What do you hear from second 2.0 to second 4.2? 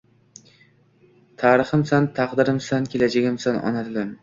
taqdirimsan, kelajagimsan, ona tilim!